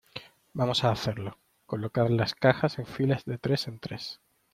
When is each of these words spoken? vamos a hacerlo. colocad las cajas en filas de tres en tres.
vamos 0.53 0.83
a 0.83 0.89
hacerlo. 0.89 1.37
colocad 1.67 2.09
las 2.09 2.33
cajas 2.33 2.79
en 2.79 2.87
filas 2.87 3.23
de 3.25 3.37
tres 3.37 3.67
en 3.67 3.77
tres. 3.77 4.19